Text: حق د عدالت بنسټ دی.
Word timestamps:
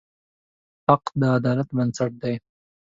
حق 0.87 1.03
د 1.19 1.21
عدالت 1.37 1.69
بنسټ 1.77 2.11
دی. 2.21 2.35